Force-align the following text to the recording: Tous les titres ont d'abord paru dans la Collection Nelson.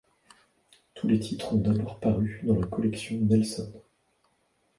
Tous 0.95 1.07
les 1.07 1.19
titres 1.19 1.53
ont 1.53 1.57
d'abord 1.59 1.99
paru 1.99 2.41
dans 2.43 2.59
la 2.59 2.65
Collection 2.65 3.17
Nelson. 3.19 3.71